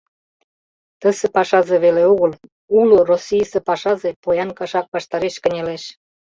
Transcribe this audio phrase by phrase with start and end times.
[1.01, 2.31] Тысе пашазе веле огыл,
[2.79, 5.83] уло Российысе пашазе поян кашак ваштареш кынелеш!